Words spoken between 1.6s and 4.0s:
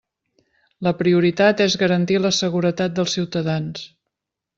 és garantir la seguretat dels ciutadans.